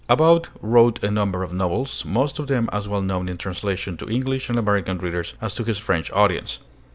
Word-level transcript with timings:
About 0.09 0.49
wrote 0.61 1.03
a 1.03 1.11
number 1.11 1.43
of 1.43 1.53
novels, 1.53 2.03
most 2.05 2.39
of 2.39 2.47
them 2.47 2.71
as 2.73 2.87
well 2.89 3.03
known 3.03 3.29
in 3.29 3.37
translation 3.37 3.97
to 3.97 4.09
English 4.09 4.49
and 4.49 4.57
American 4.57 4.97
readers 4.97 5.35
as 5.41 5.53
to 5.53 5.63
his 5.63 5.77
French 5.77 6.11
audience. 6.11 6.57